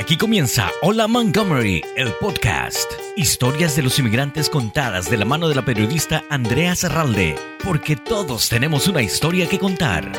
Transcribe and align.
Aquí 0.00 0.16
comienza 0.16 0.70
Hola 0.80 1.06
Montgomery, 1.06 1.82
el 1.94 2.14
podcast. 2.14 2.90
Historias 3.16 3.76
de 3.76 3.82
los 3.82 3.98
inmigrantes 3.98 4.48
contadas 4.48 5.10
de 5.10 5.18
la 5.18 5.26
mano 5.26 5.46
de 5.46 5.54
la 5.54 5.62
periodista 5.62 6.22
Andrea 6.30 6.74
Serralde, 6.74 7.34
porque 7.62 7.96
todos 7.96 8.48
tenemos 8.48 8.88
una 8.88 9.02
historia 9.02 9.46
que 9.46 9.58
contar. 9.58 10.10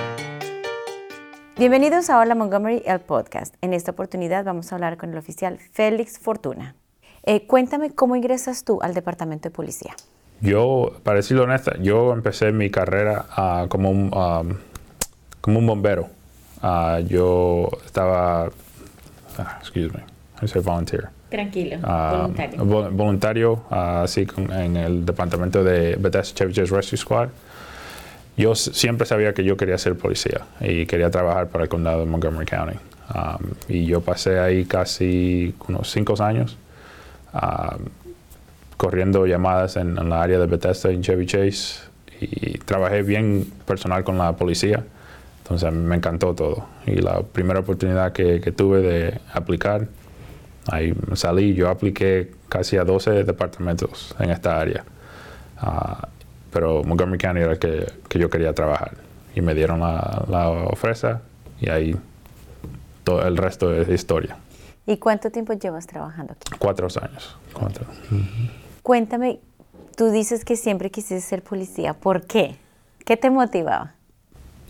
Bienvenidos 1.58 2.12
a 2.12 2.20
Hola 2.20 2.36
Montgomery, 2.36 2.84
el 2.86 3.00
podcast. 3.00 3.56
En 3.62 3.74
esta 3.74 3.90
oportunidad 3.90 4.46
vamos 4.46 4.72
a 4.72 4.76
hablar 4.76 4.98
con 4.98 5.14
el 5.14 5.18
oficial 5.18 5.58
Félix 5.72 6.20
Fortuna. 6.20 6.76
Eh, 7.24 7.48
cuéntame 7.48 7.90
cómo 7.90 8.16
ingresas 8.16 8.64
tú 8.64 8.84
al 8.84 8.94
departamento 8.94 9.50
de 9.50 9.56
policía. 9.56 9.96
Yo, 10.42 10.92
para 11.02 11.18
decirlo 11.18 11.46
honesta, 11.46 11.76
yo 11.82 12.14
empecé 12.14 12.52
mi 12.52 12.70
carrera 12.70 13.26
ah, 13.32 13.66
como, 13.68 13.90
un, 13.90 14.14
um, 14.16 14.58
como 15.42 15.58
un 15.58 15.66
bombero. 15.66 16.08
Ah, 16.62 17.00
yo 17.04 17.68
estaba 17.84 18.44
Ah, 18.46 18.50
excuse 19.60 19.94
me, 19.94 20.02
I 20.42 20.48
say 20.48 20.62
volunteer. 20.62 21.10
Tranquilo, 21.30 21.78
ah, 21.84 22.28
voluntario. 22.28 22.92
voluntario, 22.92 23.64
ah, 23.70 24.02
así 24.04 24.28
en 24.38 24.76
el 24.76 25.06
departamento 25.06 25.64
de 25.64 25.96
Bethesda 25.96 26.36
Chevy 26.36 26.54
Chase 26.54 26.76
Rescue 26.76 26.98
Squad. 26.98 27.30
Yo 28.38 28.56
siempre 28.56 29.06
sabía 29.06 29.34
que 29.34 29.44
yo 29.44 29.56
quería 29.56 29.78
ser 29.78 29.96
policía 29.96 30.42
y 30.60 30.86
quería 30.86 31.10
trabajar 31.10 31.48
para 31.48 31.66
el 31.66 31.70
condado 31.70 32.00
de 32.00 32.06
Montgomery 32.06 32.46
County. 32.46 32.78
Um, 33.14 33.52
y 33.68 33.86
yo 33.86 34.02
pasé 34.02 34.40
ahí 34.40 34.64
casi 34.64 35.54
unos 35.68 35.92
cinco 35.92 36.16
años 36.24 36.58
um, 37.34 37.86
corriendo 38.78 39.26
llamadas 39.26 39.76
en, 39.76 39.96
la 40.10 40.22
área 40.22 40.40
de 40.40 40.46
Bethesda 40.48 40.92
en 40.92 41.02
Chevy 41.02 41.26
Chase 41.26 41.82
y 42.22 42.58
trabajé 42.60 43.04
bien 43.04 43.52
personal 43.66 44.04
con 44.04 44.18
la 44.18 44.34
policía. 44.34 44.84
Entonces 45.54 45.74
me 45.74 45.96
encantó 45.98 46.34
todo. 46.34 46.66
Y 46.86 46.96
la 47.02 47.22
primera 47.24 47.60
oportunidad 47.60 48.14
que, 48.14 48.40
tuve 48.56 48.82
de 48.82 49.20
aplicar, 49.34 49.88
ahí 50.68 50.94
salí, 51.16 51.54
yo 51.54 51.70
apliqué 51.70 52.32
casi 52.48 52.78
a 52.78 52.86
12 52.86 53.26
departamentos 53.26 54.16
en 54.20 54.30
esta 54.30 54.60
área. 54.60 54.86
Ah, 55.58 56.08
pero 56.52 56.84
Montgomery 56.84 57.18
County 57.18 57.42
era 57.42 57.52
el 57.54 57.60
que, 57.60 57.86
yo 58.18 58.30
quería 58.30 58.54
trabajar. 58.54 58.94
Y 59.36 59.42
me 59.42 59.54
dieron 59.54 59.82
la, 59.82 60.26
la 60.30 60.68
y 61.60 61.70
ahí 61.70 61.96
todo 63.04 63.28
el 63.28 63.36
resto 63.36 63.74
es 63.74 63.90
historia. 63.90 64.38
¿Y 64.86 64.98
cuánto 64.98 65.32
tiempo 65.32 65.52
llevas 65.54 65.86
trabajando 65.86 66.34
aquí? 66.34 66.58
Cuatro 66.60 66.88
años. 67.02 67.38
Cuatro. 67.54 67.86
Cuéntame, 68.84 69.40
tú 69.98 70.12
dices 70.12 70.46
que 70.46 70.56
siempre 70.56 70.92
quisiste 70.92 71.20
ser 71.20 71.44
policía. 71.44 71.94
¿Por 71.94 72.26
qué? 72.26 72.56
¿Qué 73.06 73.18
te 73.18 73.30
motivaba? 73.30 73.96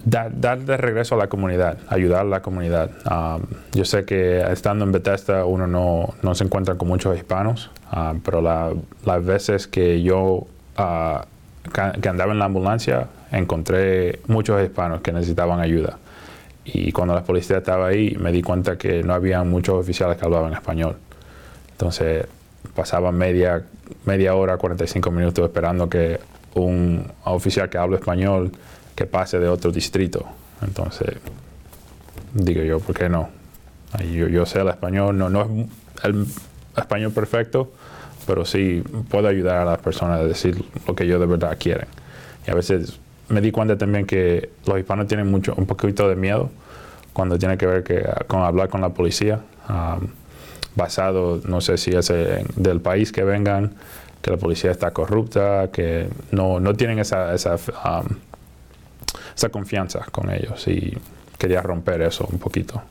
Dar, 0.03 0.59
de 0.59 0.77
regreso 0.77 1.15
a 1.15 1.17
la 1.17 1.27
comunidad, 1.27 1.77
ayudar 1.87 2.21
a 2.21 2.29
la 2.29 2.41
comunidad. 2.41 2.91
Um, 3.09 3.43
yo 3.73 3.85
sé 3.85 4.05
que 4.05 4.41
estando 4.41 4.85
en 4.85 4.91
Bethesda 4.91 5.45
uno 5.45 5.67
no, 5.67 6.13
no 6.21 6.35
se 6.35 6.43
encuentra 6.43 6.75
con 6.75 6.87
muchos 6.87 7.15
hispanos, 7.15 7.71
um, 7.95 8.19
pero 8.21 8.41
las 8.41 9.25
veces 9.25 9.67
que 9.67 10.01
yo 10.01 10.47
uh, 10.77 11.21
que 12.01 12.09
andaba 12.09 12.31
en 12.31 12.39
la 12.39 12.45
ambulancia 12.45 13.07
encontré 13.31 14.19
muchos 14.27 14.61
hispanos 14.63 15.01
que 15.01 15.11
necesitaban 15.11 15.59
ayuda. 15.59 15.97
Y 16.65 16.91
cuando 16.91 17.13
la 17.13 17.23
policía 17.23 17.57
estaba 17.57 17.87
ahí 17.87 18.15
me 18.19 18.31
di 18.31 18.41
cuenta 18.41 18.77
que 18.77 19.03
no 19.03 19.13
había 19.13 19.43
muchos 19.43 19.75
oficiales 19.75 20.17
que 20.17 20.25
hablaban 20.25 20.53
español. 20.53 20.97
Entonces 21.71 22.25
pasaba 22.75 23.11
media, 23.11 23.63
media 24.05 24.35
hora, 24.35 24.57
45 24.57 25.11
minutos 25.11 25.45
esperando 25.45 25.89
que 25.89 26.19
un 26.55 27.11
oficial 27.23 27.69
que 27.69 27.77
hable 27.77 27.97
español 27.97 28.51
que 28.95 29.05
pase 29.05 29.39
de 29.39 29.47
otro 29.47 29.71
distrito. 29.71 30.25
Entonces, 30.61 31.15
digo 32.33 32.63
yo, 32.63 32.79
¿por 32.79 32.95
qué 32.95 33.09
no? 33.09 33.29
Yo, 33.99 34.45
sé 34.45 34.61
el 34.61 34.69
español, 34.69 35.17
no, 35.17 35.29
no 35.29 35.41
es 35.43 36.05
el 36.05 36.25
español 36.77 37.11
perfecto, 37.11 37.71
pero 38.25 38.45
sí 38.45 38.83
puedo 39.09 39.27
ayudar 39.27 39.57
a 39.57 39.65
las 39.65 39.79
personas 39.79 40.21
a 40.21 40.23
decir 40.23 40.63
lo 40.87 40.95
que 40.95 41.03
ellos 41.03 41.19
de 41.19 41.25
verdad 41.25 41.57
quieren. 41.59 41.87
Y 42.47 42.51
a 42.51 42.55
veces 42.55 42.99
me 43.27 43.41
di 43.41 43.51
cuenta 43.51 43.77
también 43.77 44.05
que 44.05 44.49
los 44.65 44.77
hispanos 44.77 45.07
tienen 45.07 45.29
mucho, 45.29 45.53
un 45.57 45.65
poquito 45.65 46.07
de 46.07 46.15
miedo 46.15 46.49
cuando 47.13 47.37
tiene 47.37 47.57
que 47.57 47.65
ver 47.65 47.83
que, 47.83 48.07
con 48.27 48.41
hablar 48.41 48.69
con 48.69 48.81
la 48.81 48.89
policía, 48.89 49.41
basado, 50.75 51.41
no 51.45 51.59
sé 51.59 51.77
si 51.77 51.91
es 51.91 52.11
del 52.55 52.81
país 52.81 53.11
que 53.11 53.23
vengan, 53.23 53.73
que 54.21 54.31
la 54.31 54.37
policía 54.37 54.71
está 54.71 54.91
corrupta, 54.91 55.69
que 55.71 56.07
no, 56.31 56.59
no 56.59 56.73
tienen 56.75 56.99
esa, 56.99 57.33
esa 59.35 59.49
confianza 59.49 60.05
con 60.11 60.29
ellos 60.29 60.67
y 60.67 60.97
quería 61.37 61.61
romper 61.61 62.01
eso 62.01 62.27
un 62.31 62.39
poquito. 62.39 62.81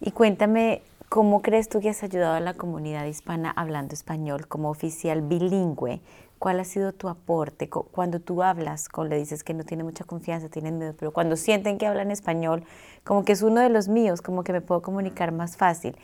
Y 0.00 0.10
cuéntame, 0.12 0.82
¿cómo 1.08 1.42
crees 1.42 1.68
tú 1.68 1.80
que 1.80 1.88
has 1.88 2.02
ayudado 2.02 2.34
a 2.34 2.40
la 2.40 2.54
comunidad 2.54 3.06
hispana 3.06 3.50
hablando 3.50 3.94
español 3.94 4.46
como 4.46 4.70
oficial 4.70 5.22
bilingüe? 5.22 6.00
¿Cuál 6.38 6.60
ha 6.60 6.64
sido 6.64 6.92
tu 6.92 7.08
aporte? 7.08 7.70
Cuando 7.70 8.20
tú 8.20 8.42
hablas, 8.42 8.90
cuando 8.90 9.14
le 9.14 9.20
dices 9.20 9.42
que 9.42 9.54
no 9.54 9.64
tiene 9.64 9.84
mucha 9.84 10.04
confianza, 10.04 10.50
tienen 10.50 10.78
miedo, 10.78 10.94
pero 10.98 11.10
cuando 11.10 11.34
sienten 11.36 11.78
que 11.78 11.86
hablan 11.86 12.10
español, 12.10 12.62
como 13.04 13.24
que 13.24 13.32
es 13.32 13.42
uno 13.42 13.60
de 13.62 13.70
los 13.70 13.88
míos, 13.88 14.20
como 14.20 14.44
que 14.44 14.52
me 14.52 14.60
puedo 14.60 14.82
comunicar 14.82 15.32
más 15.32 15.56
fácil. 15.56 15.96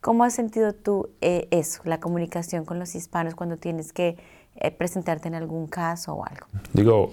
¿Cómo 0.00 0.22
has 0.24 0.32
sentido 0.32 0.72
tú 0.72 1.10
eh, 1.20 1.48
eso, 1.50 1.82
la 1.84 1.98
comunicación 1.98 2.64
con 2.64 2.78
los 2.78 2.94
hispanos 2.94 3.34
cuando 3.34 3.56
tienes 3.56 3.92
que 3.92 4.16
eh, 4.54 4.70
presentarte 4.70 5.28
en 5.28 5.34
algún 5.34 5.66
caso 5.66 6.14
o 6.14 6.24
algo? 6.24 6.46
Digo, 6.72 7.12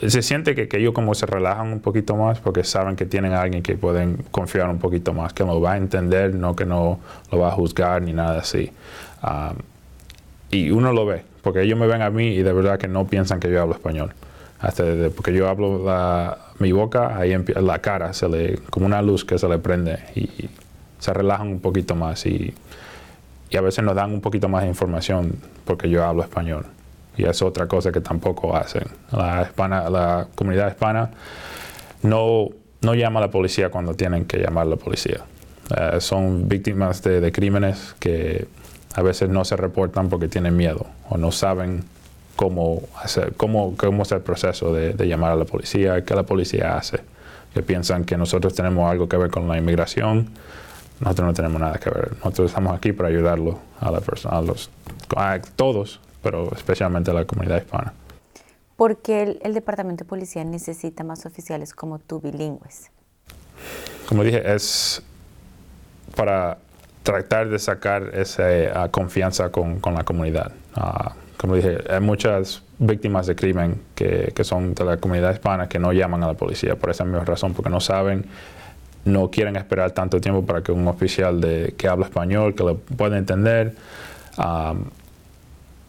se 0.00 0.22
siente 0.22 0.54
que, 0.54 0.68
que, 0.68 0.78
ellos 0.78 0.92
como 0.94 1.14
se 1.14 1.26
relajan 1.26 1.72
un 1.72 1.80
poquito 1.80 2.16
más 2.16 2.40
porque 2.40 2.64
saben 2.64 2.96
que 2.96 3.06
tienen 3.06 3.32
a 3.32 3.42
alguien 3.42 3.62
que 3.62 3.76
pueden 3.76 4.16
confiar 4.30 4.68
un 4.68 4.78
poquito 4.78 5.12
más, 5.12 5.32
que 5.32 5.44
lo 5.44 5.60
va 5.60 5.72
a 5.72 5.76
entender, 5.76 6.34
no 6.34 6.56
que 6.56 6.64
no 6.64 6.98
lo 7.30 7.38
va 7.38 7.48
a 7.48 7.50
juzgar 7.52 8.02
ni 8.02 8.12
nada 8.12 8.40
así. 8.40 8.72
Y 10.50 10.70
uno 10.70 10.92
lo 10.92 11.06
ve, 11.06 11.22
porque 11.42 11.62
ellos 11.62 11.78
me 11.78 11.86
ven 11.86 12.02
a 12.02 12.10
mí 12.10 12.28
y 12.28 12.42
de 12.42 12.52
verdad 12.52 12.78
que 12.78 12.88
no 12.88 13.06
piensan 13.06 13.38
que 13.38 13.50
yo 13.50 13.62
hablo 13.62 13.74
español. 13.74 14.12
Hasta 14.60 14.84
porque 15.14 15.32
yo 15.32 15.48
hablo 15.48 15.84
la, 15.84 16.38
mi 16.58 16.72
boca, 16.72 17.16
ahí 17.16 17.32
en 17.32 17.44
la 17.66 17.80
cara 17.80 18.12
se 18.12 18.28
le, 18.28 18.58
como 18.70 18.86
una 18.86 19.02
luz 19.02 19.24
que 19.24 19.38
se 19.38 19.48
le 19.48 19.58
prende 19.58 19.98
y 20.14 20.28
se 20.98 21.12
relajan 21.12 21.48
un 21.48 21.60
poquito 21.60 21.96
más 21.96 22.26
y, 22.26 22.54
y 23.50 23.56
a 23.56 23.60
veces 23.60 23.84
nos 23.84 23.94
dan 23.96 24.12
un 24.12 24.20
poquito 24.20 24.48
más 24.48 24.62
de 24.62 24.68
información 24.68 25.32
porque 25.64 25.90
yo 25.90 26.04
hablo 26.04 26.22
español 26.22 26.66
y 27.16 27.24
es 27.24 27.42
otra 27.42 27.66
cosa 27.66 27.92
que 27.92 28.00
tampoco 28.00 28.56
hacen. 28.56 28.84
La, 29.10 29.42
hispana, 29.42 29.88
la 29.90 30.28
comunidad 30.34 30.68
hispana 30.68 31.10
no, 32.02 32.48
no 32.80 32.94
llama 32.94 33.20
a 33.20 33.22
la 33.22 33.30
policía 33.30 33.70
cuando 33.70 33.94
tienen 33.94 34.24
que 34.24 34.38
llamar 34.38 34.66
a 34.66 34.70
la 34.70 34.76
policía. 34.76 35.20
Eh, 35.76 36.00
son 36.00 36.48
víctimas 36.48 37.02
de, 37.02 37.30
crímenes 37.32 37.94
que 37.98 38.46
a 38.94 39.02
veces 39.02 39.28
no 39.28 39.44
se 39.44 39.56
reportan 39.56 40.08
porque 40.08 40.28
tienen 40.28 40.56
miedo 40.56 40.86
o 41.08 41.16
no 41.16 41.32
saben 41.32 41.84
cómo, 42.36 42.82
hacer, 43.02 43.34
cómo, 43.36 43.74
cómo 43.76 44.02
es 44.02 44.12
el 44.12 44.20
proceso 44.20 44.72
de, 44.74 45.06
llamar 45.06 45.32
a 45.32 45.36
la 45.36 45.44
policía, 45.44 46.04
qué 46.04 46.14
la 46.14 46.24
policía 46.24 46.76
hace. 46.76 47.00
Que 47.54 47.62
piensan 47.62 48.04
que 48.04 48.16
nosotros 48.16 48.54
tenemos 48.54 48.90
algo 48.90 49.08
que 49.08 49.18
ver 49.18 49.30
con 49.30 49.46
la 49.46 49.58
inmigración. 49.58 50.30
Nosotros 51.00 51.26
no 51.26 51.34
tenemos 51.34 51.60
nada 51.60 51.78
que 51.78 51.90
ver. 51.90 52.12
Nosotros 52.16 52.50
estamos 52.50 52.74
aquí 52.74 52.92
para 52.92 53.10
ayudarlo 53.10 53.58
a 53.78 53.90
la 53.90 54.00
persona, 54.00 54.38
a 54.38 54.42
los, 54.42 54.70
a 55.14 55.38
todos 55.56 56.00
pero 56.22 56.52
especialmente 56.54 57.12
la 57.12 57.24
comunidad 57.24 57.58
hispana. 57.58 57.92
¿Por 58.76 58.98
qué 58.98 59.38
el, 59.42 59.54
Departamento 59.54 60.04
de 60.04 60.08
Policía 60.08 60.44
necesita 60.44 61.04
más 61.04 61.26
oficiales 61.26 61.74
como 61.74 61.98
tú 61.98 62.20
bilingües? 62.20 62.90
Como 64.08 64.24
dije, 64.24 64.42
es 64.52 65.02
para 66.16 66.58
tratar 67.02 67.48
de 67.48 67.58
sacar 67.58 68.10
esa 68.14 68.88
confianza 68.90 69.50
con, 69.50 69.80
con, 69.80 69.94
la 69.94 70.04
comunidad. 70.04 70.52
Ah, 70.74 71.14
como 71.36 71.54
dije, 71.56 71.78
hay 71.88 72.00
muchas 72.00 72.62
víctimas 72.78 73.26
de 73.26 73.36
crimen 73.36 73.80
que, 73.94 74.32
que, 74.34 74.44
son 74.44 74.74
de 74.74 74.84
la 74.84 74.96
comunidad 74.96 75.32
hispana 75.32 75.68
que 75.68 75.78
no 75.78 75.92
llaman 75.92 76.22
a 76.24 76.28
la 76.28 76.34
policía 76.34 76.76
por 76.76 76.90
esa 76.90 77.04
misma 77.04 77.24
razón, 77.24 77.54
porque 77.54 77.70
no 77.70 77.80
saben, 77.80 78.26
no 79.04 79.30
quieren 79.30 79.56
esperar 79.56 79.92
tanto 79.92 80.20
tiempo 80.20 80.44
para 80.44 80.62
que 80.62 80.72
un 80.72 80.86
oficial 80.88 81.40
de, 81.40 81.74
que 81.76 81.88
habla 81.88 82.06
español, 82.06 82.54
que 82.54 82.64
lo 82.64 82.78
pueda 82.78 83.18
entender, 83.18 83.74
ah, 84.38 84.74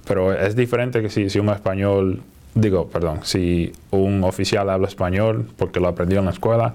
pero 0.06 0.34
es 0.34 0.56
diferente 0.56 1.02
que 1.02 1.10
si, 1.10 1.30
si 1.30 1.40
un 1.40 1.50
español, 1.50 2.22
digo, 2.56 2.88
perdón, 2.88 3.22
si 3.24 3.72
un 3.92 4.24
oficial 4.24 4.70
habla 4.70 4.88
español 4.88 5.50
porque 5.58 5.80
lo 5.80 5.88
aprendió 5.88 6.20
en 6.20 6.26
la 6.26 6.32
escuela, 6.32 6.74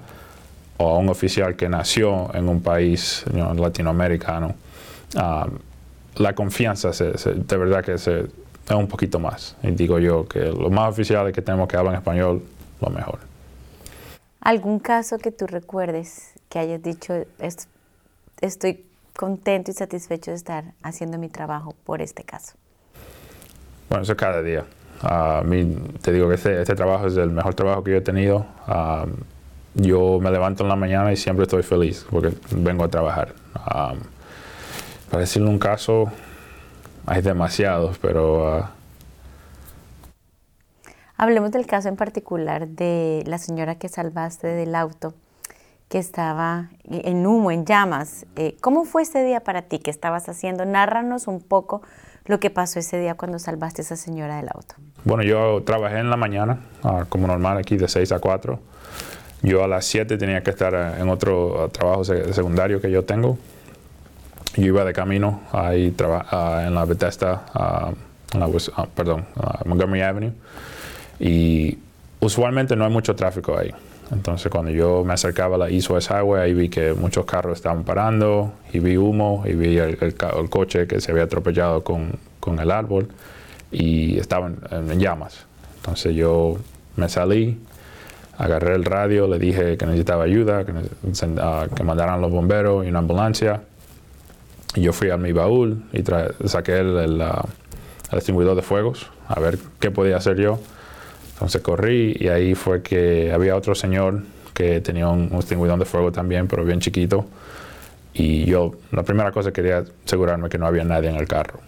o 0.78 0.98
un 0.98 1.08
oficial 1.08 1.56
que 1.56 1.68
nació 1.68 2.32
en 2.34 2.48
un 2.48 2.62
país 2.62 3.24
latinoamericano, 3.32 4.54
um, 5.16 5.58
la 6.16 6.34
confianza 6.34 6.90
de 6.90 7.56
verdad 7.56 7.84
que 7.84 7.98
se, 7.98 8.20
es 8.20 8.74
un 8.74 8.86
poquito 8.86 9.18
más. 9.18 9.56
Y 9.62 9.70
digo 9.72 9.98
yo 9.98 10.26
que 10.26 10.40
los 10.40 10.70
más 10.70 10.90
oficiales 10.90 11.32
que 11.32 11.42
tenemos 11.42 11.68
que 11.68 11.76
hablan 11.76 11.94
español, 11.94 12.42
lo 12.80 12.90
mejor. 12.90 13.18
¿Algún 14.40 14.78
caso 14.78 15.18
que 15.18 15.32
tú 15.32 15.46
recuerdes 15.46 16.32
que 16.48 16.58
hayas 16.58 16.82
dicho, 16.82 17.14
estoy 18.40 18.84
contento 19.16 19.70
y 19.70 19.74
satisfecho 19.74 20.30
de 20.30 20.36
estar 20.36 20.64
haciendo 20.82 21.18
mi 21.18 21.28
trabajo 21.28 21.74
por 21.84 22.02
este 22.02 22.22
caso? 22.22 22.54
Bueno, 23.88 24.02
eso 24.02 24.12
es 24.12 24.18
cada 24.18 24.42
día. 24.42 24.64
A 25.00 25.42
mí 25.44 25.76
te 26.02 26.12
digo 26.12 26.28
que 26.28 26.34
este, 26.34 26.60
este, 26.60 26.74
trabajo 26.74 27.06
es 27.06 27.16
el 27.16 27.30
mejor 27.30 27.54
trabajo 27.54 27.84
que 27.84 27.92
yo 27.92 27.96
he 27.98 28.02
tenido. 28.02 28.46
yo 29.74 30.18
me 30.20 30.30
levanto 30.30 30.64
en 30.64 30.68
la 30.68 30.76
mañana 30.76 31.12
y 31.12 31.16
siempre 31.16 31.44
estoy 31.44 31.62
feliz 31.62 32.06
porque 32.10 32.32
vengo 32.50 32.84
a 32.84 32.88
trabajar. 32.88 33.34
para 33.64 35.20
decirle 35.20 35.48
un 35.48 35.58
caso, 35.58 36.10
hay 37.06 37.22
demasiados, 37.22 37.98
pero... 37.98 38.54
Ah, 38.54 38.70
Hablemos 41.20 41.50
del 41.50 41.66
caso 41.66 41.88
en 41.88 41.96
particular 41.96 42.68
de 42.68 43.24
la 43.26 43.38
señora 43.38 43.74
que 43.74 43.88
salvaste 43.88 44.46
del 44.46 44.76
auto, 44.76 45.14
que 45.88 45.98
estaba 45.98 46.70
en 46.84 47.26
humo, 47.26 47.50
en 47.50 47.66
llamas. 47.66 48.24
Eh, 48.36 48.56
¿Cómo 48.60 48.84
fue 48.84 49.02
ese 49.02 49.24
día 49.24 49.40
para 49.40 49.62
ti? 49.62 49.80
¿Qué 49.80 49.90
estabas 49.90 50.28
haciendo? 50.28 50.64
Nárranos 50.64 51.26
un 51.26 51.40
poco 51.40 51.82
lo 52.28 52.38
que 52.38 52.50
pasó 52.50 52.78
ese 52.78 53.00
día 53.00 53.14
cuando 53.14 53.38
salvaste 53.38 53.82
a 53.82 53.84
esa 53.84 53.96
señora 53.96 54.36
del 54.36 54.48
auto. 54.54 54.74
Bueno, 55.04 55.24
yo 55.24 55.62
trabajé 55.64 55.98
en 55.98 56.10
la 56.10 56.16
mañana, 56.16 56.60
ah, 56.84 57.06
como 57.08 57.26
normal 57.26 57.56
aquí, 57.56 57.76
de 57.76 57.88
6 57.88 58.12
a 58.12 58.18
4. 58.20 58.60
Yo 59.42 59.64
a 59.64 59.68
las 59.68 59.86
7 59.86 60.18
tenía 60.18 60.42
que 60.42 60.50
estar 60.50 60.74
eh, 60.74 61.00
en 61.00 61.08
otro 61.08 61.64
ah, 61.64 61.68
trabajo 61.68 62.04
secundario 62.04 62.80
que 62.80 62.90
yo 62.90 63.04
tengo. 63.04 63.38
Yo 64.56 64.66
iba 64.66 64.84
de 64.84 64.92
camino 64.92 65.40
ahí 65.52 65.94
uh, 66.00 66.66
en 66.66 66.74
la 66.74 66.84
Bethesda, 66.84 67.44
uh, 67.54 68.86
perdón, 68.94 69.24
Montgomery 69.64 70.02
Avenue. 70.02 70.32
Y 71.20 71.78
usualmente 72.20 72.74
no 72.74 72.84
hay 72.84 72.90
mucho 72.90 73.14
tráfico 73.14 73.56
ahí. 73.56 73.72
Entonces 74.10 74.50
cuando 74.50 74.70
yo 74.70 75.04
me 75.04 75.12
acercaba 75.12 75.56
a 75.56 75.58
la 75.58 75.68
East 75.68 75.90
West 75.90 76.10
Highway, 76.10 76.42
ahí 76.42 76.54
vi 76.54 76.68
que 76.68 76.94
muchos 76.94 77.26
carros 77.26 77.58
estaban 77.58 77.84
parando 77.84 78.52
y 78.72 78.78
vi 78.78 78.96
humo 78.96 79.44
y 79.46 79.52
vi 79.52 79.76
el, 79.78 79.98
coche 80.48 80.86
que 80.86 81.00
se 81.00 81.12
había 81.12 81.24
atropellado 81.24 81.84
con, 81.84 82.12
con 82.40 82.58
el 82.58 82.70
árbol 82.70 83.08
y 83.70 84.18
estaban 84.18 84.58
en 84.70 84.98
llamas. 84.98 85.46
Entonces 85.76 86.14
yo 86.14 86.56
me 86.96 87.08
salí, 87.08 87.58
agarré 88.38 88.74
el 88.74 88.84
radio, 88.84 89.26
le 89.26 89.38
dije 89.38 89.76
que 89.76 89.84
necesitaba 89.84 90.24
ayuda, 90.24 90.64
que, 90.64 90.72
que 91.74 91.84
mandaran 91.84 92.20
los 92.20 92.30
bomberos 92.30 92.86
y 92.86 92.88
una 92.88 93.00
ambulancia. 93.00 93.62
Y 94.74 94.82
yo 94.82 94.92
fui 94.92 95.10
a 95.10 95.16
mi 95.16 95.32
baúl 95.32 95.82
y 95.92 96.02
saqué 96.48 96.78
el, 96.78 96.96
el, 96.96 97.22
ah, 97.22 97.44
el, 98.12 98.18
extinguidor 98.18 98.54
de 98.54 98.62
fuegos 98.62 99.10
a 99.26 99.40
ver 99.40 99.58
qué 99.80 99.90
podía 99.90 100.16
hacer 100.16 100.36
yo. 100.36 100.58
Entonces 101.38 101.62
corrí 101.62 102.16
y 102.18 102.26
ahí 102.26 102.56
fue 102.56 102.82
que 102.82 103.30
había 103.32 103.54
otro 103.54 103.76
señor 103.76 104.22
que 104.54 104.80
tenía 104.80 105.06
un, 105.06 105.30
extinguidor 105.34 105.78
de 105.78 105.84
fuego 105.84 106.10
también, 106.10 106.48
pero 106.48 106.64
bien 106.64 106.80
chiquito. 106.80 107.26
Y 108.12 108.44
yo, 108.44 108.72
la 108.90 109.04
primera 109.04 109.30
cosa 109.30 109.52
quería 109.52 109.84
asegurarme 110.04 110.48
que 110.48 110.58
no 110.58 110.66
había 110.66 110.82
nadie 110.82 111.10
en 111.10 111.14
el 111.14 111.28
carro. 111.28 111.60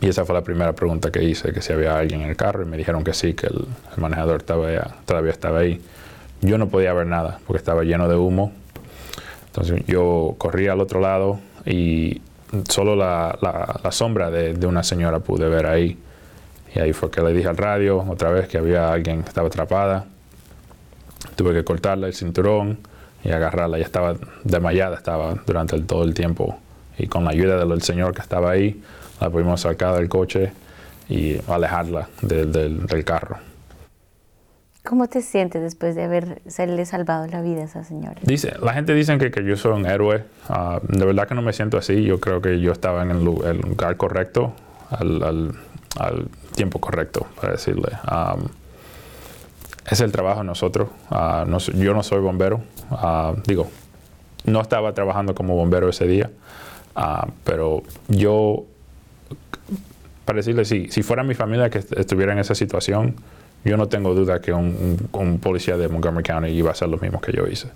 Y 0.00 0.08
esa 0.08 0.24
fue 0.24 0.36
la 0.36 0.42
primera 0.42 0.74
pregunta 0.74 1.10
que 1.10 1.24
hice, 1.24 1.52
que 1.52 1.60
si 1.60 1.72
había 1.72 1.98
alguien 1.98 2.22
en 2.22 2.28
el 2.28 2.36
carro, 2.36 2.62
y 2.62 2.66
me 2.66 2.76
dijeron 2.76 3.02
que 3.02 3.12
sí, 3.12 3.34
que 3.34 3.48
el, 3.48 3.66
manejador 3.96 4.42
estaba 4.42 4.68
todavía 5.06 5.32
estaba 5.32 5.58
ahí. 5.58 5.80
Yo 6.40 6.56
no 6.56 6.68
podía 6.68 6.92
ver 6.92 7.08
nada, 7.08 7.40
porque 7.44 7.58
estaba 7.58 7.82
lleno 7.82 8.08
de 8.08 8.14
humo. 8.14 8.52
Entonces 9.46 9.84
yo 9.86 10.36
corrí 10.38 10.68
al 10.68 10.80
otro 10.80 11.00
lado 11.00 11.40
y 11.66 12.22
solo 12.68 12.94
la, 12.94 13.36
la, 13.82 13.90
sombra 13.90 14.30
de, 14.30 14.54
de, 14.54 14.66
una 14.68 14.84
señora 14.84 15.18
pude 15.18 15.48
ver 15.48 15.66
ahí. 15.66 15.98
Y 16.74 16.80
ahí 16.80 16.92
fue 16.92 17.10
que 17.10 17.20
le 17.20 17.32
dije 17.32 17.48
al 17.48 17.56
radio 17.56 17.98
otra 17.98 18.30
vez 18.30 18.48
que 18.48 18.58
había 18.58 18.92
alguien 18.92 19.22
que 19.22 19.28
estaba 19.28 19.48
atrapada. 19.48 20.06
Tuve 21.36 21.52
que 21.52 21.64
cortarle 21.64 22.06
el 22.06 22.14
cinturón 22.14 22.78
y 23.24 23.30
agarrarla. 23.30 23.78
Ya 23.78 23.84
estaba 23.84 24.14
desmayada, 24.44 24.96
estaba 24.96 25.34
durante 25.46 25.80
todo 25.82 26.04
el 26.04 26.14
tiempo. 26.14 26.58
Y 26.98 27.06
con 27.06 27.24
la 27.24 27.30
ayuda 27.30 27.64
del 27.64 27.82
señor 27.82 28.14
que 28.14 28.22
estaba 28.22 28.50
ahí, 28.50 28.82
la 29.20 29.30
pudimos 29.30 29.60
sacar 29.60 29.94
del 29.96 30.08
coche 30.08 30.52
y 31.08 31.38
alejarla 31.48 32.08
del 32.22 33.04
carro. 33.04 33.38
¿Cómo 34.84 35.06
te 35.06 35.22
sientes 35.22 35.62
después 35.62 35.94
de 35.94 36.02
haberle 36.02 36.86
salvado 36.86 37.26
la 37.28 37.40
vida 37.40 37.60
a 37.60 37.64
esa 37.64 37.84
señora? 37.84 38.16
Dice, 38.22 38.54
la 38.60 38.72
gente 38.72 38.94
dice 38.94 39.16
que, 39.16 39.30
que 39.30 39.44
yo 39.44 39.56
soy 39.56 39.72
un 39.72 39.86
héroe. 39.86 40.24
Ah, 40.48 40.80
de 40.82 41.04
verdad 41.04 41.28
que 41.28 41.36
no 41.36 41.42
me 41.42 41.52
siento 41.52 41.78
así. 41.78 42.02
Yo 42.02 42.18
creo 42.18 42.42
que 42.42 42.60
yo 42.60 42.72
estaba 42.72 43.02
en 43.04 43.12
el, 43.12 43.24
lugar 43.24 43.96
correcto, 43.96 44.54
al, 44.90 45.54
tiempo 46.52 46.80
correcto, 46.80 47.26
para 47.40 47.52
decirle. 47.52 47.88
es 49.90 50.00
el 50.00 50.12
trabajo 50.12 50.40
de 50.40 50.46
nosotros. 50.46 50.88
Ah, 51.10 51.44
yo 51.74 51.94
no 51.94 52.02
soy 52.02 52.20
bombero. 52.20 52.62
Ah, 52.90 53.34
digo, 53.46 53.68
no 54.44 54.60
estaba 54.60 54.92
trabajando 54.92 55.34
como 55.34 55.54
bombero 55.56 55.88
ese 55.88 56.06
día, 56.06 56.30
pero 57.44 57.82
yo, 58.08 58.64
para 60.24 60.38
decirle, 60.38 60.64
si, 60.64 60.88
si 60.88 61.02
fuera 61.02 61.22
mi 61.22 61.34
familia 61.34 61.70
que 61.70 61.78
estuviera 61.78 62.32
en 62.32 62.38
esa 62.38 62.54
situación, 62.54 63.16
yo 63.64 63.76
no 63.76 63.88
tengo 63.88 64.14
duda 64.14 64.40
que 64.40 64.52
un, 64.52 65.38
policía 65.40 65.76
de 65.76 65.88
Montgomery 65.88 66.24
County 66.24 66.48
iba 66.48 66.70
a 66.70 66.72
hacer 66.72 66.88
lo 66.88 66.98
mismo 66.98 67.20
que 67.20 67.32
yo 67.32 67.46
hice. 67.46 67.68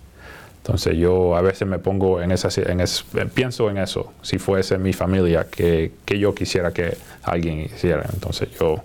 Entonces 0.67 0.97
yo 0.97 1.37
a 1.37 1.43
veces 1.43 1.69
me 1.69 1.79
pongo 1.79 2.21
en 2.21 2.33
esa, 2.33 2.49
en 2.61 2.83
pienso 3.31 3.71
en 3.71 3.79
eso, 3.79 4.13
si 4.23 4.39
fuese 4.39 4.79
mi 4.79 4.93
familia, 4.93 5.47
que, 5.49 5.93
yo 6.07 6.35
quisiera 6.35 6.73
que 6.73 6.99
alguien 7.23 7.61
hiciera. 7.61 8.05
Entonces 8.13 8.49
yo 8.59 8.83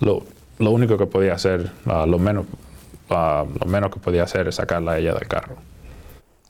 lo, 0.00 0.22
lo 0.58 0.70
único 0.70 0.96
que 0.96 1.04
podía 1.04 1.34
hacer, 1.34 1.72
ah, 1.84 2.06
lo, 2.08 2.18
menos, 2.18 2.46
uh, 3.10 3.46
lo 3.60 3.66
menos 3.66 3.90
que 3.90 4.00
podía 4.00 4.22
hacer 4.22 4.48
es 4.48 4.54
sacarla 4.54 4.92
a 4.92 4.98
ella 4.98 5.12
del 5.12 5.28
carro. 5.28 5.56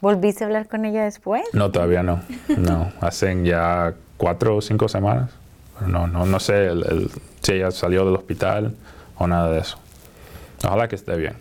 ¿Volviste 0.00 0.44
a 0.44 0.46
hablar 0.46 0.68
con 0.68 0.84
ella 0.84 1.02
después? 1.02 1.42
No, 1.52 1.72
todavía 1.72 2.04
no. 2.04 2.20
No, 2.56 2.92
hacen 3.00 3.44
ya 3.44 3.94
cuatro 4.18 4.58
o 4.58 4.60
cinco 4.60 4.88
semanas. 4.88 5.32
no, 5.84 6.06
no, 6.06 6.26
no 6.26 6.38
sé 6.38 6.70
si 7.42 7.54
ella 7.54 7.72
salió 7.72 8.04
del 8.04 8.14
hospital 8.14 8.76
o 9.18 9.26
nada 9.26 9.50
de 9.50 9.58
eso. 9.58 9.78
Ojalá 10.62 10.86
que 10.86 10.94
esté 10.94 11.16
bien. 11.16 11.34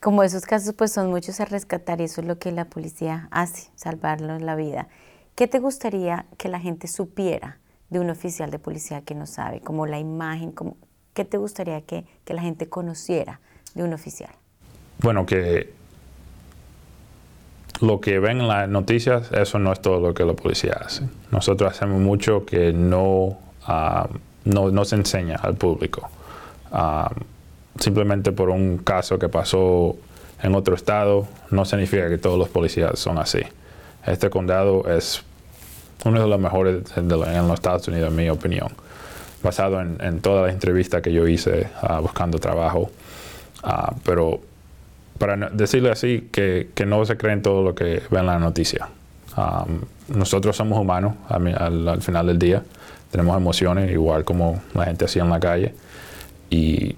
Como 0.00 0.22
esos 0.22 0.44
casos 0.46 0.74
pues 0.74 0.92
son 0.92 1.10
muchos 1.10 1.40
a 1.40 1.44
rescatar 1.44 2.00
y 2.00 2.04
eso 2.04 2.20
es 2.20 2.26
lo 2.26 2.38
que 2.38 2.52
la 2.52 2.66
policía 2.66 3.28
hace, 3.30 3.70
salvarlos 3.74 4.42
la 4.42 4.54
vida. 4.54 4.88
¿Qué 5.34 5.46
te 5.46 5.58
gustaría 5.58 6.26
que 6.36 6.48
la 6.48 6.60
gente 6.60 6.88
supiera 6.88 7.58
de 7.90 8.00
un 8.00 8.10
oficial 8.10 8.50
de 8.50 8.58
policía 8.58 9.02
que 9.02 9.14
no 9.14 9.26
sabe? 9.26 9.60
Como 9.60 9.86
la 9.86 9.98
imagen, 9.98 10.52
como, 10.52 10.76
¿qué 11.14 11.24
te 11.24 11.36
gustaría 11.36 11.80
que, 11.82 12.04
que 12.24 12.34
la 12.34 12.42
gente 12.42 12.68
conociera 12.68 13.40
de 13.74 13.82
un 13.82 13.92
oficial? 13.92 14.30
Bueno, 15.00 15.26
que 15.26 15.72
lo 17.80 18.00
que 18.00 18.18
ven 18.18 18.40
en 18.40 18.48
las 18.48 18.68
noticias, 18.68 19.30
eso 19.32 19.58
no 19.58 19.72
es 19.72 19.80
todo 19.80 20.00
lo 20.00 20.14
que 20.14 20.24
la 20.24 20.34
policía 20.34 20.78
hace. 20.84 21.08
Nosotros 21.30 21.72
hacemos 21.72 22.00
mucho 22.00 22.44
que 22.44 22.72
no... 22.72 23.38
Ah, 23.64 24.08
no, 24.44 24.84
se 24.84 24.96
enseña 24.96 25.36
al 25.36 25.56
público. 25.56 26.08
Ah, 26.72 27.12
simplemente 27.78 28.32
por 28.32 28.50
un 28.50 28.78
caso 28.78 29.18
que 29.18 29.28
pasó 29.28 29.96
en 30.42 30.54
otro 30.54 30.74
estado, 30.74 31.26
no 31.50 31.64
significa 31.64 32.08
que 32.08 32.18
todos 32.18 32.38
los 32.38 32.48
policías 32.48 32.98
son 32.98 33.18
así. 33.18 33.40
Este 34.06 34.30
condado 34.30 34.88
es 34.88 35.22
uno 36.04 36.20
de 36.20 36.28
los 36.28 36.38
mejores 36.38 36.84
en 36.96 37.08
los 37.08 37.54
Estados 37.54 37.88
Unidos, 37.88 38.10
en 38.10 38.16
mi 38.16 38.28
opinión, 38.30 38.68
basado 39.42 39.80
en, 39.80 40.20
todas 40.20 40.46
las 40.46 40.54
entrevistas 40.54 41.02
que 41.02 41.12
yo 41.12 41.26
hice 41.26 41.68
ah, 41.82 42.00
buscando 42.00 42.38
trabajo. 42.38 42.90
Ah, 43.62 43.94
pero 44.04 44.40
para 45.18 45.36
decirle 45.50 45.90
así, 45.90 46.28
que, 46.30 46.68
no 46.86 47.04
se 47.04 47.16
creen 47.16 47.42
todo 47.42 47.62
lo 47.62 47.74
que 47.74 48.02
ven 48.10 48.20
en 48.20 48.26
la 48.26 48.38
noticia. 48.38 48.88
nosotros 50.08 50.56
somos 50.56 50.78
humanos 50.78 51.14
al 51.28 52.02
final 52.02 52.26
del 52.28 52.38
día 52.38 52.62
tenemos 53.10 53.36
emociones, 53.36 53.90
igual 53.90 54.24
como 54.24 54.60
la 54.74 54.84
gente 54.84 55.06
hacía 55.06 55.22
en 55.22 55.30
la 55.30 55.40
calle. 55.40 55.74
Y 56.50 56.96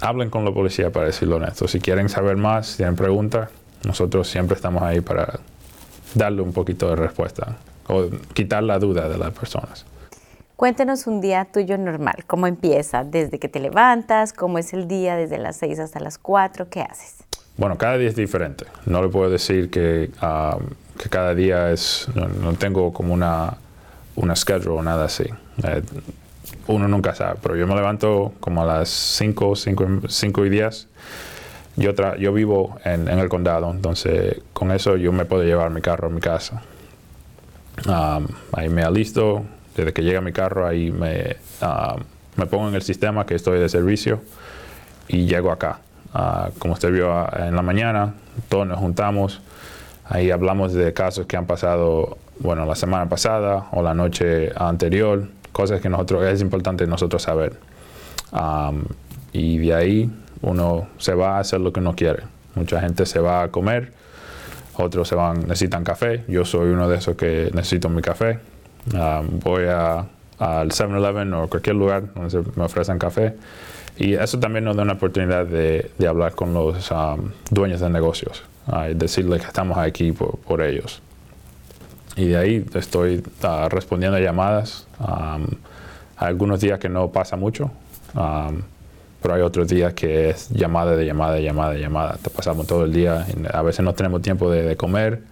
hablen 0.00 0.30
con 0.30 0.44
la 0.44 0.52
policía 0.52 0.90
para 0.90 1.06
decirlo 1.06 1.36
honesto. 1.36 1.68
Si 1.68 1.80
quieren 1.80 2.08
saber 2.08 2.36
más, 2.36 2.68
si 2.68 2.76
tienen 2.78 2.96
preguntas, 2.96 3.50
nosotros 3.84 4.28
siempre 4.28 4.56
estamos 4.56 4.82
ahí 4.82 5.00
para 5.00 5.40
darle 6.14 6.42
un 6.42 6.52
poquito 6.52 6.88
de 6.90 6.96
respuesta 6.96 7.56
o 7.86 8.06
quitar 8.34 8.62
la 8.62 8.78
duda 8.78 9.08
de 9.08 9.18
las 9.18 9.30
personas. 9.32 9.86
Cuéntenos 10.56 11.06
un 11.06 11.20
día 11.20 11.46
tuyo 11.46 11.78
normal, 11.78 12.24
cómo 12.26 12.46
empieza, 12.46 13.02
desde 13.02 13.38
que 13.38 13.48
te 13.48 13.60
levantas, 13.60 14.32
cómo 14.32 14.58
es 14.58 14.74
el 14.74 14.86
día 14.88 15.16
desde 15.16 15.38
las 15.38 15.56
6 15.56 15.78
hasta 15.78 16.00
las 16.00 16.18
4, 16.18 16.68
¿qué 16.68 16.82
haces? 16.82 17.24
Bueno, 17.56 17.78
cada 17.78 17.96
día 17.96 18.08
es 18.08 18.16
diferente. 18.16 18.66
No 18.84 19.02
le 19.02 19.08
puedo 19.08 19.30
decir 19.30 19.70
que, 19.70 20.10
ah, 20.20 20.58
que 20.98 21.08
cada 21.08 21.34
día 21.34 21.70
es, 21.70 22.08
no 22.14 22.52
tengo 22.54 22.92
como 22.92 23.14
una 23.14 23.56
una 24.16 24.36
schedule 24.36 24.78
o 24.78 24.82
nada 24.82 25.06
así. 25.06 25.24
Eh, 25.64 25.82
uno 26.66 26.88
nunca 26.88 27.14
sabe, 27.14 27.38
pero 27.42 27.56
yo 27.56 27.66
me 27.66 27.74
levanto 27.74 28.32
como 28.40 28.62
a 28.62 28.66
las 28.66 28.88
5, 28.88 29.54
5, 29.56 30.46
y 30.46 30.50
10. 30.50 30.88
Yo, 31.76 31.92
yo 32.18 32.32
vivo 32.32 32.78
en, 32.84 33.08
el 33.08 33.28
condado, 33.28 33.70
entonces 33.70 34.42
con 34.52 34.70
eso 34.70 34.96
yo 34.96 35.12
me 35.12 35.24
puedo 35.24 35.44
llevar 35.44 35.70
mi 35.70 35.80
carro 35.80 36.08
a 36.08 36.10
mi 36.10 36.20
casa. 36.20 36.62
Um, 37.86 38.26
ahí 38.52 38.68
me 38.68 38.82
alisto, 38.82 39.44
desde 39.76 39.92
que 39.92 40.02
llega 40.02 40.20
mi 40.20 40.32
carro 40.32 40.66
ahí 40.66 40.90
me, 40.90 41.36
um, 41.62 42.02
me 42.36 42.46
pongo 42.46 42.68
en 42.68 42.74
el 42.74 42.82
sistema 42.82 43.24
que 43.24 43.34
estoy 43.34 43.58
de 43.58 43.68
servicio 43.68 44.20
y 45.08 45.26
llego 45.26 45.50
acá. 45.50 45.80
Uh, 46.12 46.50
como 46.58 46.74
usted 46.74 46.92
vio 46.92 47.10
uh, 47.10 47.28
en 47.38 47.56
la 47.56 47.62
mañana, 47.62 48.14
todos 48.48 48.66
nos 48.66 48.78
juntamos, 48.78 49.40
ahí 50.04 50.30
hablamos 50.30 50.72
de 50.74 50.92
casos 50.92 51.26
que 51.26 51.36
han 51.36 51.46
pasado 51.46 52.18
bueno, 52.40 52.64
la 52.64 52.74
semana 52.74 53.08
pasada 53.08 53.66
o 53.72 53.82
la 53.82 53.94
noche 53.94 54.50
anterior, 54.56 55.28
cosas 55.52 55.80
que 55.80 55.88
nosotros 55.88 56.24
es 56.24 56.40
importante 56.40 56.86
nosotros 56.86 57.22
saber. 57.22 57.54
y 59.32 59.58
de 59.58 59.74
ahí 59.74 60.10
uno 60.42 60.88
se 60.98 61.14
va 61.14 61.36
a 61.36 61.40
hacer 61.40 61.60
lo 61.60 61.72
que 61.72 61.80
uno 61.80 61.94
quiere. 61.94 62.22
Mucha 62.54 62.80
gente 62.80 63.06
se 63.06 63.20
va 63.20 63.42
a 63.42 63.48
comer, 63.48 63.92
otros 64.76 65.08
se 65.08 65.14
van, 65.14 65.40
necesitan 65.40 65.84
café. 65.84 66.24
Yo 66.28 66.44
soy 66.44 66.70
uno 66.70 66.88
de 66.88 66.96
esos 66.96 67.16
que 67.16 67.50
necesito 67.54 67.88
mi 67.88 68.02
café. 68.02 68.38
Ah, 68.94 69.22
voy 69.24 69.64
a, 69.66 70.06
al 70.38 70.70
7-Eleven 70.70 71.32
o 71.34 71.48
cualquier 71.48 71.76
lugar 71.76 72.12
donde 72.14 72.42
me 72.56 72.64
ofrecen 72.64 72.98
café. 72.98 73.36
Y 73.96 74.14
eso 74.14 74.38
también 74.40 74.64
nos 74.64 74.76
da 74.76 74.82
una 74.82 74.94
oportunidad 74.94 75.44
de, 75.44 75.90
de 75.98 76.08
hablar 76.08 76.34
con 76.34 76.54
los 76.54 76.90
um, 76.90 77.30
dueños 77.50 77.80
de 77.80 77.90
negocios 77.90 78.42
y 78.88 78.94
decirles 78.94 79.42
que 79.42 79.48
estamos 79.48 79.76
aquí 79.76 80.12
por, 80.12 80.38
por, 80.38 80.62
ellos. 80.62 81.02
Y 82.16 82.26
de 82.26 82.36
ahí 82.36 82.66
estoy 82.74 83.22
uh, 83.42 83.68
respondiendo 83.68 84.16
a 84.16 84.20
llamadas. 84.20 84.86
Um, 84.98 85.46
hay 86.16 86.28
algunos 86.28 86.60
días 86.60 86.78
que 86.78 86.88
no 86.88 87.10
pasa 87.10 87.36
mucho, 87.36 87.70
um, 88.14 88.62
pero 89.22 89.34
hay 89.34 89.42
otros 89.42 89.68
días 89.68 89.94
que 89.94 90.30
es 90.30 90.50
llamada 90.50 90.96
de 90.96 91.06
llamada 91.06 91.34
de 91.34 91.42
llamada 91.42 91.72
de 91.72 91.80
llamada. 91.80 92.18
Te 92.22 92.30
pasamos 92.30 92.66
todo 92.66 92.84
el 92.84 92.92
día. 92.92 93.26
a 93.52 93.62
veces 93.62 93.84
no 93.84 93.94
tenemos 93.94 94.22
tiempo 94.22 94.50
de, 94.50 94.62
de 94.62 94.76
comer, 94.76 95.22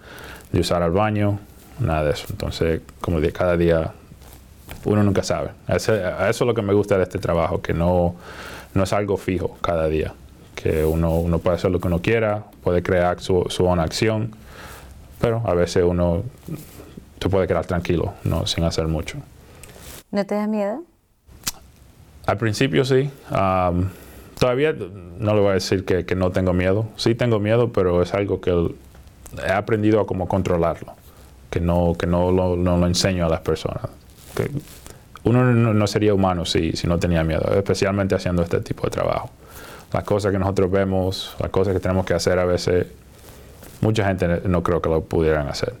de 0.51 0.59
usar 0.59 0.81
el 0.81 0.91
baño, 0.91 1.39
nada 1.79 2.05
de 2.05 2.11
eso. 2.11 2.25
Entonces, 2.29 2.81
como 3.01 3.19
de 3.19 3.31
cada 3.31 3.57
día, 3.57 3.91
uno 4.85 5.03
nunca 5.03 5.23
sabe. 5.23 5.49
eso 5.67 5.93
es 6.29 6.41
lo 6.41 6.53
que 6.53 6.61
me 6.61 6.73
gusta 6.73 6.97
de 6.97 7.03
este 7.03 7.19
trabajo, 7.19 7.61
que 7.61 7.73
no, 7.73 8.15
no 8.73 8.83
es 8.83 8.93
algo 8.93 9.17
fijo 9.17 9.57
cada 9.61 9.87
día. 9.87 10.13
Que 10.55 10.83
uno, 10.85 11.15
uno 11.19 11.39
puede 11.39 11.57
hacer 11.57 11.71
lo 11.71 11.79
que 11.79 11.87
uno 11.87 12.01
quiera, 12.01 12.43
puede 12.63 12.83
crear 12.83 13.19
su, 13.21 13.45
su 13.49 13.63
buena 13.63 13.83
acción, 13.83 14.31
pero 15.19 15.41
a 15.45 15.53
veces 15.53 15.83
uno 15.85 16.23
se 17.19 17.29
puede 17.29 17.47
quedar 17.47 17.65
tranquilo, 17.65 18.13
no, 18.23 18.45
sin 18.47 18.63
hacer 18.63 18.87
mucho. 18.87 19.17
¿No 20.11 20.25
te 20.25 20.35
da 20.35 20.47
miedo? 20.47 20.83
Al 22.25 22.37
principio 22.37 22.85
sí. 22.85 23.09
todavía 24.39 24.73
no 24.73 25.33
le 25.33 25.39
voy 25.39 25.49
a 25.49 25.53
decir 25.53 25.85
que, 25.85 26.05
que, 26.05 26.15
no 26.15 26.31
tengo 26.31 26.53
miedo. 26.53 26.87
Sí 26.95 27.15
tengo 27.15 27.39
miedo, 27.39 27.71
pero 27.73 28.01
es 28.01 28.13
algo 28.13 28.39
que 28.39 28.51
he 29.45 29.51
aprendido 29.51 29.99
a 29.99 30.07
cómo 30.07 30.27
controlarlo. 30.27 30.93
Que 31.49 31.59
no, 31.59 31.95
que 31.97 32.05
no 32.05 32.31
lo, 32.31 32.55
no 32.55 32.77
lo 32.77 32.87
enseño 32.87 33.25
a 33.25 33.29
las 33.29 33.41
personas. 33.41 33.83
Que 34.35 34.51
uno 35.23 35.43
no, 35.43 35.87
sería 35.87 36.13
humano 36.13 36.45
si, 36.45 36.73
si, 36.73 36.87
no 36.87 36.97
tenía 36.99 37.23
miedo, 37.23 37.51
especialmente 37.53 38.15
haciendo 38.15 38.41
este 38.41 38.61
tipo 38.61 38.83
de 38.83 38.91
trabajo. 38.91 39.29
Las 39.91 40.03
cosas 40.03 40.31
que 40.31 40.39
nosotros 40.39 40.71
vemos, 40.71 41.35
las 41.39 41.49
cosas 41.49 41.73
que 41.73 41.79
tenemos 41.79 42.05
que 42.05 42.13
hacer 42.13 42.39
a 42.39 42.45
veces, 42.45 42.87
mucha 43.81 44.05
gente 44.05 44.41
no 44.45 44.63
creo 44.63 44.81
que 44.81 44.89
lo 44.89 45.01
pudieran 45.01 45.47
hacer. 45.47 45.73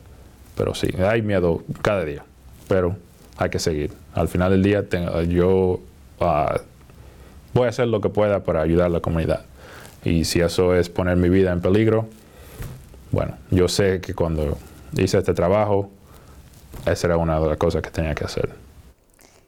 Pero 0.55 0.75
sí, 0.75 0.89
hay 1.01 1.21
miedo 1.21 1.63
cada 1.81 2.03
día, 2.03 2.23
pero 2.67 2.95
hay 3.37 3.49
que 3.49 3.59
seguir. 3.59 3.93
Al 4.13 4.27
final 4.27 4.51
del 4.51 4.63
día 4.63 4.87
tengo, 4.87 5.21
yo 5.21 5.79
voy 7.53 7.65
a 7.65 7.69
hacer 7.69 7.87
lo 7.87 8.01
que 8.01 8.09
pueda 8.09 8.43
para 8.43 8.61
ayudar 8.61 8.87
a 8.87 8.89
la 8.89 8.99
comunidad. 8.99 9.45
Y 10.03 10.25
si 10.25 10.41
eso 10.41 10.75
es 10.75 10.89
poner 10.89 11.17
mi 11.17 11.29
vida 11.29 11.51
en 11.51 11.61
peligro, 11.61 12.07
bueno, 13.11 13.37
yo 13.51 13.67
sé 13.67 14.01
que 14.01 14.13
cuando 14.13 14.57
hice 14.93 15.17
este 15.17 15.33
trabajo, 15.33 15.89
esa 16.85 17.07
era 17.07 17.17
una 17.17 17.39
de 17.39 17.47
las 17.47 17.57
cosas 17.57 17.81
que 17.81 17.89
tenía 17.89 18.13
que 18.15 18.25
hacer. 18.25 18.49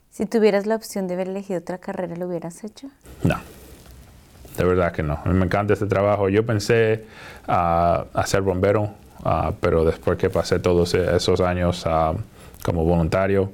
Si 0.10 0.26
tuvieras 0.26 0.66
la 0.66 0.76
opción 0.76 1.08
de 1.08 1.14
haber 1.14 1.30
elegido 1.30 1.60
otra 1.60 1.78
carrera, 1.78 2.16
¿lo 2.16 2.28
hubieras 2.28 2.64
hecho? 2.64 2.88
No, 3.24 3.38
de 4.58 4.64
verdad 4.64 4.92
que 4.92 5.04
no. 5.04 5.20
Me 5.26 5.46
encanta 5.46 5.74
este 5.74 5.86
trabajo. 5.86 6.30
Yo 6.30 6.46
pensé 6.46 7.06
a 7.48 8.24
ser 8.26 8.42
bombero, 8.42 8.92
pero 9.60 9.86
después 9.86 10.18
que 10.18 10.30
pasé 10.30 10.60
todos 10.60 10.94
esos 10.94 11.42
años 11.42 11.86
como 12.64 12.86
voluntario, 12.86 13.52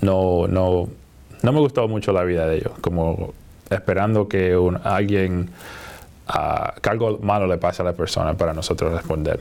no, 0.00 0.46
no, 0.48 0.88
no 1.42 1.52
me 1.52 1.60
gustó 1.60 1.86
mucho 1.88 2.12
la 2.12 2.22
vida 2.24 2.46
de 2.46 2.56
ellos, 2.56 2.72
como 2.80 3.34
esperando 3.70 4.28
que 4.28 4.56
alguien, 4.84 5.50
uh, 6.28 6.80
que 6.80 6.90
algo 6.90 7.18
malo 7.22 7.46
le 7.46 7.58
pase 7.58 7.82
a 7.82 7.84
la 7.84 7.92
persona 7.92 8.34
para 8.34 8.52
nosotros 8.52 8.92
responder. 8.92 9.40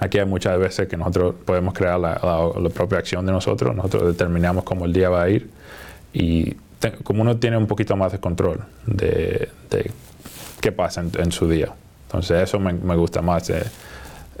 Aquí 0.00 0.18
hay 0.18 0.26
muchas 0.26 0.58
veces 0.58 0.88
que 0.88 0.96
nosotros 0.96 1.34
podemos 1.44 1.74
crear 1.74 1.98
la, 1.98 2.20
propia 2.72 2.98
acción 2.98 3.26
de 3.26 3.32
nosotros, 3.32 3.74
nosotros 3.74 4.06
determinamos 4.06 4.62
cómo 4.62 4.84
el 4.84 4.92
día 4.92 5.08
va 5.10 5.22
a 5.22 5.28
ir 5.28 5.50
y 6.12 6.56
como 7.02 7.22
uno 7.22 7.36
tiene 7.38 7.56
un 7.56 7.66
poquito 7.66 7.96
más 7.96 8.12
de 8.12 8.20
control 8.20 8.64
de, 8.86 9.50
qué 10.60 10.72
pasa 10.72 11.02
en, 11.02 11.32
su 11.32 11.48
día. 11.48 11.72
Entonces 12.06 12.42
eso 12.42 12.58
me, 12.58 12.96
gusta 12.96 13.22
más, 13.22 13.52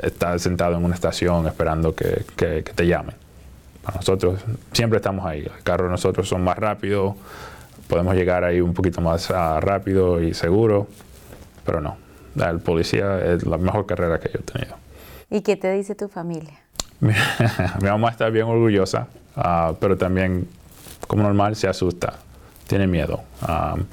estar 0.00 0.38
sentado 0.40 0.76
en 0.76 0.84
una 0.84 0.94
estación 0.94 1.46
esperando 1.46 1.94
que, 1.94 2.24
que 2.36 2.62
te 2.62 2.86
llamen 2.86 3.14
nosotros 3.94 4.40
siempre 4.72 4.98
estamos 4.98 5.24
ahí. 5.26 5.40
El 5.40 5.62
carro 5.62 5.84
de 5.84 5.90
nosotros 5.90 6.28
son 6.28 6.42
más 6.42 6.58
rápidos, 6.58 7.14
podemos 7.88 8.14
llegar 8.14 8.44
ahí 8.44 8.60
un 8.60 8.74
poquito 8.74 9.00
más 9.00 9.30
uh, 9.30 9.60
rápido 9.60 10.22
y 10.22 10.34
seguro, 10.34 10.88
pero 11.64 11.80
no. 11.80 11.96
El 12.36 12.60
policía 12.60 13.24
es 13.24 13.44
la 13.46 13.58
mejor 13.58 13.86
carrera 13.86 14.20
que 14.20 14.30
yo 14.32 14.40
he 14.40 14.42
tenido. 14.42 14.76
¿Y 15.30 15.40
qué 15.40 15.56
te 15.56 15.72
dice 15.72 15.94
tu 15.94 16.08
familia? 16.08 16.60
Mi, 17.00 17.12
mamá 17.82 18.10
está 18.10 18.28
bien 18.28 18.46
orgullosa, 18.46 19.08
uh, 19.36 19.74
pero 19.80 19.96
también, 19.96 20.48
como 21.06 21.22
normal, 21.22 21.56
se 21.56 21.68
asusta, 21.68 22.14
tiene 22.68 22.86
miedo. 22.86 23.22
Um, 23.42 23.84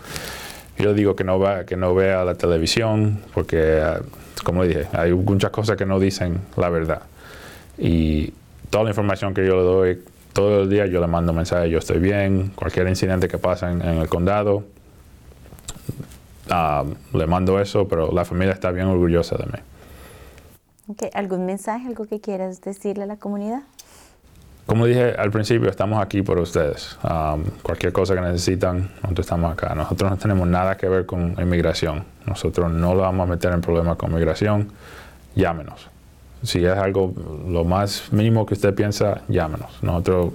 yo 0.77 0.94
digo 0.94 1.15
que 1.15 1.24
no, 1.24 1.39
va, 1.39 1.65
que 1.65 1.75
no 1.75 1.96
vea 1.96 2.24
la 2.24 2.36
televisión 2.36 3.22
porque, 3.34 3.82
uh, 3.82 4.44
como 4.44 4.63
dije, 4.63 4.88
hay 4.94 5.13
muchas 5.13 5.50
cosas 5.50 5.77
que 5.77 5.86
no 5.88 6.00
dicen 6.00 6.41
la 6.58 6.70
verdad. 6.70 7.01
Y 7.79 8.34
toda 8.70 8.84
la 8.84 8.89
información 8.91 9.34
que 9.34 9.46
yo 9.48 9.55
le 9.55 9.63
doy, 9.63 10.03
todo 10.34 10.63
el 10.63 10.70
día 10.70 10.86
yo 10.86 11.01
le 11.01 11.08
mando 11.08 11.34
mensajes, 11.34 11.72
yo 11.72 11.79
estoy 11.79 12.00
bien, 12.00 12.51
cualquier 12.55 12.88
incidente 12.88 13.27
que 13.27 13.38
pasa 13.38 13.72
en, 13.72 13.82
el 13.82 14.10
condado, 14.10 14.63
ah, 16.51 16.84
le 17.13 17.25
mando 17.25 17.60
eso, 17.60 17.88
pero 17.88 18.12
la 18.12 18.25
familia 18.25 18.53
está 18.53 18.72
bien 18.72 18.88
orgullosa 18.88 19.38
de 19.38 19.46
mí. 19.46 19.60
¿Algún 21.13 21.46
mensaje, 21.46 21.88
algo 21.88 22.05
que 22.05 22.20
quieras 22.20 22.62
decirle 22.62 23.03
a 23.03 23.08
la 23.08 23.17
comunidad? 23.17 23.63
Como 24.65 24.86
dije 24.86 25.13
al 25.17 25.31
principio, 25.31 25.69
estamos 25.69 26.01
aquí 26.01 26.22
por 26.22 26.39
ustedes. 26.39 26.98
Ah, 27.03 27.38
cualquier 27.62 27.93
cosa 27.93 28.15
que 28.15 28.22
necesitan, 28.22 28.89
nosotros 29.03 29.25
estamos 29.25 29.53
acá. 29.53 29.75
Nosotros 29.75 30.10
no 30.10 30.17
tenemos 30.17 30.48
nada 30.48 30.75
que 30.75 30.89
ver 30.89 31.05
con 31.05 31.36
inmigración. 31.39 32.03
Nosotros 32.25 32.72
no 32.72 32.95
lo 32.95 33.01
vamos 33.01 33.27
a 33.27 33.31
meter 33.31 33.53
en 33.53 33.62
problemas 33.62 33.98
con 33.98 34.12
inmigración. 34.12 34.72
Llámenos 35.36 35.89
si 36.45 36.65
es 36.65 36.77
algo 36.77 37.13
lo 37.48 37.63
más 37.63 38.12
mínimo 38.12 38.45
que 38.45 38.53
usted 38.53 38.74
piensa, 38.74 39.22
llámenos. 39.27 39.72
Nosotros, 39.81 40.34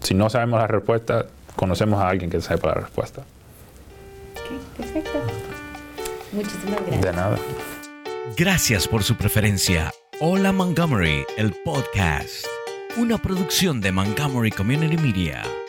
si 0.00 0.14
no 0.14 0.30
sabemos 0.30 0.60
la 0.60 0.66
respuesta, 0.66 1.26
conocemos 1.56 2.00
a 2.00 2.08
alguien 2.08 2.30
que 2.30 2.40
sepa 2.40 2.68
la 2.68 2.74
respuesta. 2.74 3.22
Ok, 4.32 4.76
perfecto. 4.76 5.18
Muchísimas 6.32 6.80
gracias. 6.86 7.02
De 7.02 7.12
nada. 7.12 7.36
Gracias 8.36 8.88
por 8.88 9.02
su 9.02 9.16
preferencia. 9.16 9.90
Hola 10.20 10.52
Montgomery, 10.52 11.24
el 11.36 11.52
podcast. 11.64 12.46
Una 12.94 13.16
producción 13.16 13.80
de 13.80 13.90
Montgomery 13.90 14.50
Community 14.50 14.98
Media. 14.98 15.61